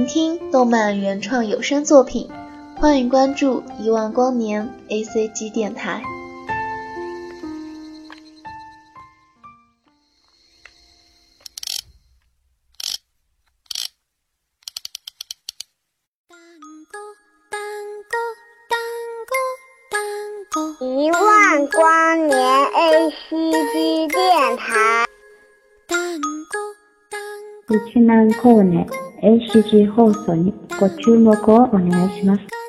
[0.00, 2.26] 聆听动漫原创有声作品，
[2.78, 6.02] 欢迎关注一万光年 A C G 电台。
[20.80, 25.04] 一万光年 A C G 电台。
[27.68, 28.88] 1万光年
[29.22, 32.59] ACG 放送にご注目をお願いします。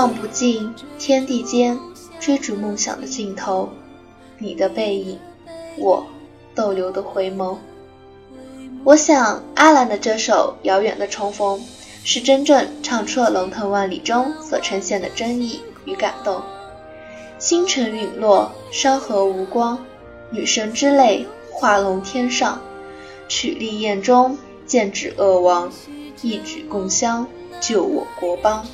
[0.00, 1.78] 望不尽天地间，
[2.18, 3.68] 追逐梦想的尽头，
[4.38, 5.18] 你的背影，
[5.76, 6.06] 我
[6.54, 7.58] 逗留的回眸。
[8.82, 11.60] 我想，阿兰的这首《遥远的重逢》
[12.02, 16.40] 是真正唱出了龙腾万里中所呈现的真意与感动。
[17.38, 19.84] 星辰陨落，山河无光，
[20.30, 22.58] 女神之泪化龙天上，
[23.28, 25.70] 曲丽焰中剑指恶王，
[26.22, 27.26] 一举共襄，
[27.60, 28.64] 救我国邦。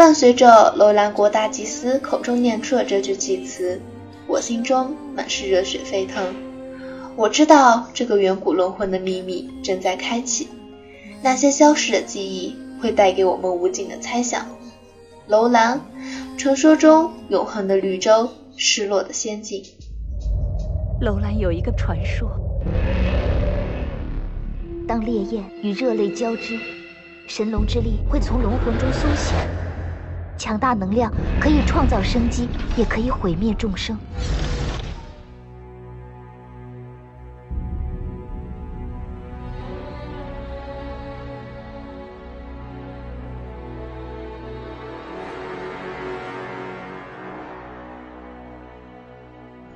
[0.00, 3.78] 伴随着楼兰国大祭司口中念出了这句祭词，
[4.26, 6.24] 我心中满是热血沸腾。
[7.16, 10.48] 我知道这个远古轮魂的秘密正在开启，
[11.20, 14.46] 那些消失的记忆会带给我们无尽的猜想。
[15.26, 15.78] 楼兰，
[16.38, 18.26] 传说中永恒的绿洲，
[18.56, 19.62] 失落的仙境。
[21.02, 22.26] 楼兰有一个传说，
[24.88, 26.58] 当烈焰与热泪交织，
[27.26, 29.34] 神龙之力会从龙魂中苏醒。
[30.40, 33.98] 强大能量可以创造生机，也可以毁灭众生。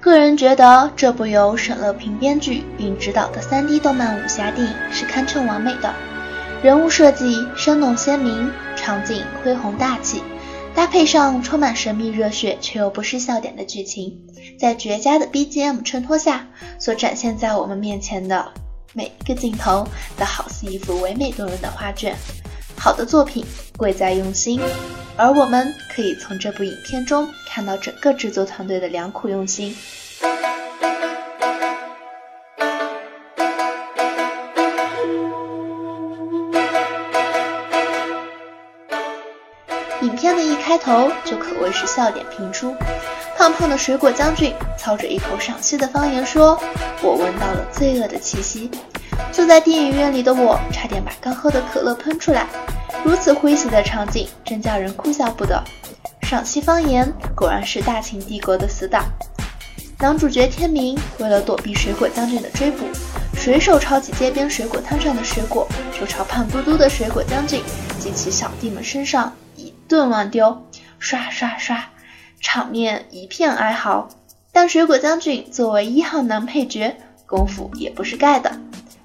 [0.00, 5.92] 个人觉得这部由沈乐平编剧并执导的 3D 动漫武侠电影是堪称完美的，
[6.62, 10.22] 人物设计生动鲜明，场景恢宏大气，
[10.76, 14.14] 搭配上充满神秘热血却又不失笑点的剧情，
[14.60, 16.46] 在绝佳的 BGM 衬托下，
[16.78, 18.52] 所展现在我们面前的
[18.92, 19.88] 每一个镜头，
[20.18, 22.14] 都好似一幅唯美动人的画卷。
[22.76, 23.42] 好的作品
[23.78, 24.60] 贵在用心，
[25.16, 29.74] 而我们可以从这部影片中看到整个制作团队的良苦用心。
[40.06, 42.72] 影片的一开头就可谓是笑点频出，
[43.36, 46.56] 胖胖的水果将军操着一口陕西的方言说
[47.02, 48.70] ：“我闻到了罪恶的气息。”
[49.32, 52.46] 坐在电影院里的我，差点把刚喝的可乐喷出来。
[53.02, 55.60] 如此诙谐的场景，真叫人哭笑不得。
[56.22, 59.04] 陕西方言果然是大秦帝国的死党。
[59.98, 62.84] 男主角天明为了躲避水果将军的追捕，
[63.36, 65.66] 随手抄起街边水果摊上的水果，
[65.98, 67.60] 就朝胖嘟嘟的水果将军
[67.98, 69.32] 及其小弟们身上
[69.88, 70.66] 顿乱丢，
[70.98, 71.90] 刷刷刷，
[72.40, 74.08] 场面一片哀嚎。
[74.52, 78.58] 但水果将军作为一号男配角，功夫也不是盖的。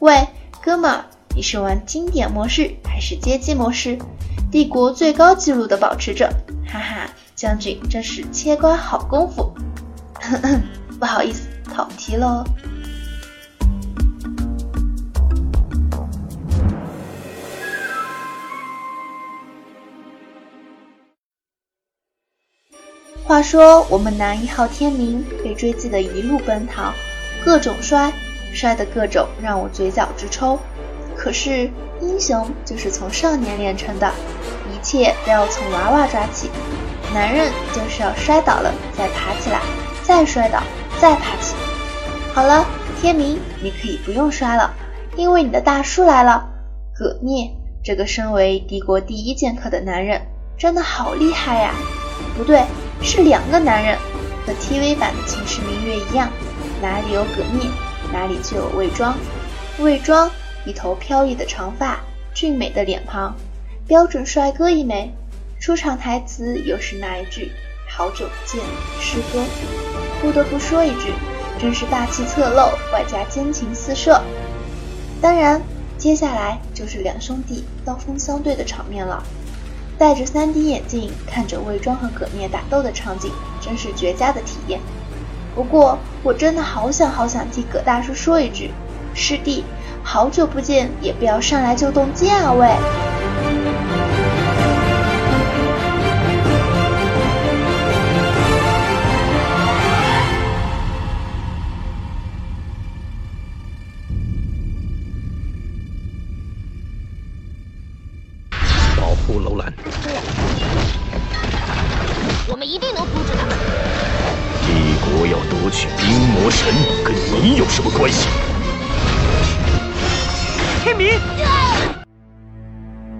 [0.00, 0.28] 喂，
[0.62, 3.98] 哥们儿，你是玩经典模式还是街机模式？
[4.50, 6.28] 帝国最高纪录的保持者，
[6.66, 9.52] 哈哈，将军真是切瓜好功夫。
[11.00, 12.44] 不好意思，跑题喽。
[23.32, 26.92] 话说，我们男一号天明被追击的一路奔逃，
[27.42, 28.12] 各种摔，
[28.52, 30.58] 摔的各种让我嘴角直抽。
[31.16, 31.70] 可是
[32.02, 34.12] 英雄就是从少年练成的，
[34.70, 36.50] 一切都要从娃娃抓起。
[37.14, 39.62] 男人就是要摔倒了再爬起来，
[40.02, 40.62] 再摔倒
[41.00, 41.54] 再爬起。
[42.34, 42.66] 好了，
[43.00, 44.70] 天明，你可以不用摔了，
[45.16, 46.46] 因为你的大叔来了。
[46.94, 47.50] 葛聂，
[47.82, 50.20] 这个身为帝国第一剑客的男人，
[50.58, 51.72] 真的好厉害呀！
[52.36, 52.62] 不对，
[53.00, 53.96] 是两个男人，
[54.46, 56.28] 和 TV 版的《秦时明月》一样，
[56.80, 57.68] 哪里有葛聂，
[58.12, 59.16] 哪里就有魏庄。
[59.78, 60.30] 魏庄
[60.64, 62.00] 一头飘逸的长发，
[62.34, 63.34] 俊美的脸庞，
[63.86, 65.12] 标准帅哥一枚。
[65.60, 67.52] 出场台词又是那一句
[67.88, 68.60] “好久不见”，
[69.00, 69.44] 师哥。
[70.20, 71.12] 不得不说一句，
[71.60, 74.20] 真是霸气侧漏，外加奸情四射。
[75.20, 75.62] 当然，
[75.96, 79.22] 接下来就是两兄弟刀锋相对的场面了。
[80.02, 84.80] 戴着 3D 眼镜看着魏庄和葛聂打斗的场景，真是绝佳的体验。
[85.54, 88.72] 不过，我真的好想好想替葛大叔说一句：
[89.14, 89.62] 师弟，
[90.02, 92.66] 好久不见，也不要上来就动剑啊喂！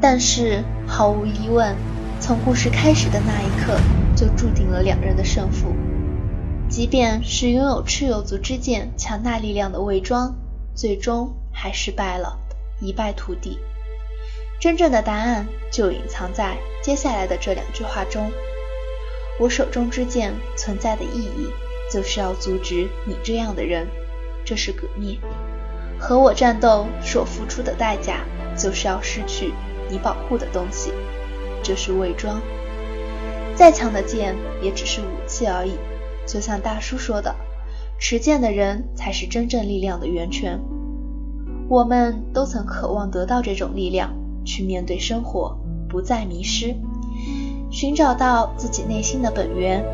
[0.00, 1.74] 但是毫无疑问，
[2.20, 3.80] 从故事开始的那一刻，
[4.16, 5.74] 就注定了两人的胜负。
[6.68, 10.34] 即便是拥有蚩尤族之剑强大力量的魏庄，
[10.74, 12.38] 最终还是败了，
[12.80, 13.58] 一败涂地。
[14.60, 18.30] 真正的答案就隐藏在接下来的这两句话中。
[19.38, 21.46] 我手中之剑存在的意义，
[21.90, 23.86] 就是要阻止你这样的人。
[24.44, 25.18] 这是革命。
[26.02, 28.24] 和我战斗所付出的代价，
[28.58, 29.52] 就是要失去
[29.88, 30.90] 你保护的东西。
[31.62, 32.40] 这是伪装。
[33.54, 35.74] 再强的剑也只是武器而已。
[36.26, 37.32] 就像大叔说的，
[38.00, 40.58] 持剑的人才是真正力量的源泉。
[41.68, 44.12] 我们都曾渴望得到这种力量。
[44.44, 45.56] 去面对生活，
[45.88, 46.74] 不再迷失，
[47.70, 49.84] 寻找到自己内心的本源。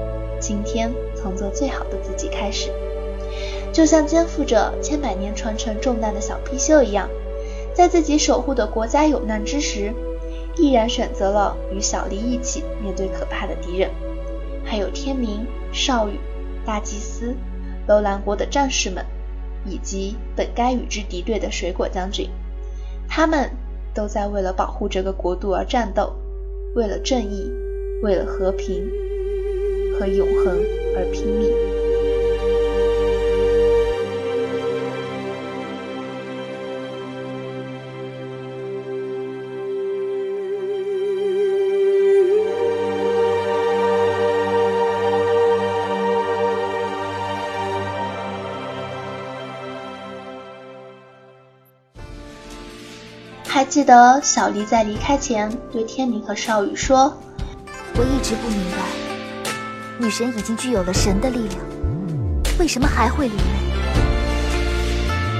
[0.41, 2.71] 今天从做最好的自己开始，
[3.73, 7.09] 就像肩负着千百年传承重担的小貔貅一样，
[7.75, 9.93] 在自己守护的国家有难之时，
[10.57, 13.91] 毅然选择了与小黎一起面对可怕的敌人。
[14.65, 16.19] 还有天明、少羽、
[16.65, 17.35] 大祭司、
[17.87, 19.05] 楼兰国的战士们，
[19.65, 22.29] 以及本该与之敌对的水果将军，
[23.09, 23.51] 他们。
[23.95, 26.13] 都在为了保护这个国度而战斗，
[26.77, 27.51] 为了正义，
[28.01, 28.89] 为了和平
[29.99, 30.57] 和永恒
[30.95, 31.78] 而拼命。
[53.69, 57.13] 记得小黎在离开前对天明和少羽说
[57.97, 58.79] ：“我一直不明白，
[59.99, 61.61] 女神已经具有了神的力量，
[62.59, 63.43] 为什么还会流泪？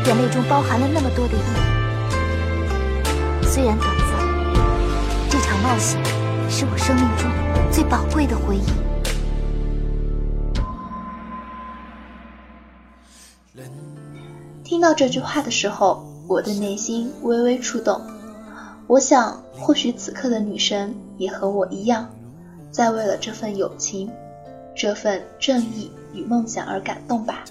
[0.07, 1.43] 眼泪中包含了那么多的意义。
[3.45, 4.07] 虽然短暂，
[5.31, 5.99] 这场冒险
[6.51, 7.31] 是我生命中
[7.73, 8.67] 最宝贵的回忆。”
[14.63, 16.07] 听到这句话的时候。
[16.29, 18.03] 我的内心微微触动，
[18.89, 22.09] 我想，或许此刻的女神也和我一样，
[22.71, 24.11] 在为了这份友情、
[24.75, 27.45] 这份正义与梦想而感动吧。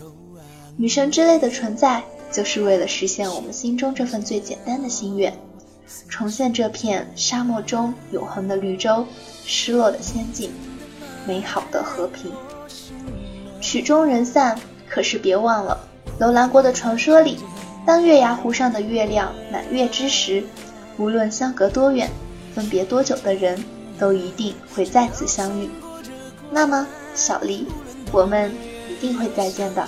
[0.78, 5.32] 女神之类的存在，就是为了实现我们心中这份最简单的心愿，
[6.10, 9.06] 重现这片沙漠中永恒的绿洲、
[9.46, 10.50] 失落的仙境、
[11.28, 12.32] 美好的和平。
[13.62, 15.78] 曲终人散，可是别忘了，
[16.18, 17.38] 楼兰国的传说里。
[17.86, 20.44] 当月牙湖上的月亮满月之时，
[20.98, 22.10] 无论相隔多远，
[22.54, 23.64] 分别多久的人，
[24.00, 25.70] 都一定会再次相遇。
[26.52, 27.68] 那么，小丽，
[28.12, 28.52] 我们
[28.90, 29.86] 一定会再见的。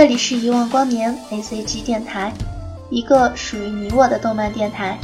[0.00, 2.32] 这里是遗忘光年 A C G 电台，
[2.88, 4.98] 一个属于你我的动漫电台。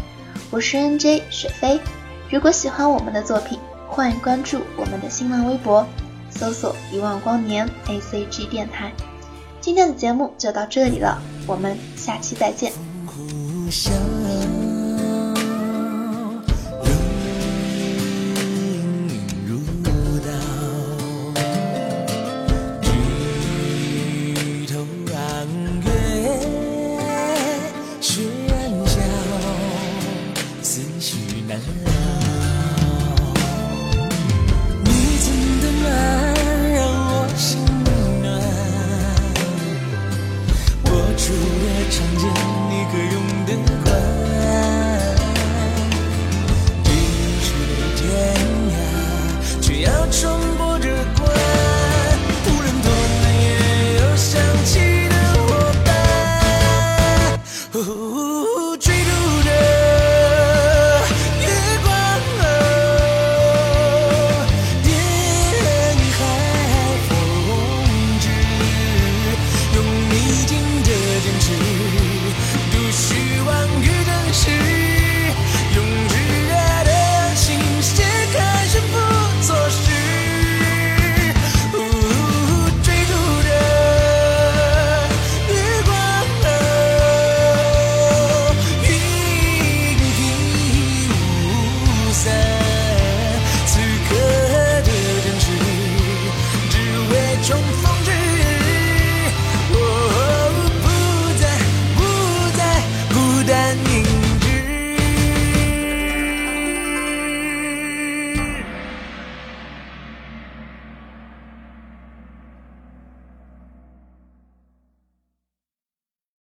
[0.50, 1.78] 我是 N J 雪飞。
[2.30, 5.86] 如果喜欢我们的作品，欢迎关注我们的新浪微博，
[6.30, 8.90] 搜索遗忘光年 A C G 电台。
[9.60, 12.72] 今天的节目就到这里了，我们下期再见。
[25.46, 25.85] அங்கு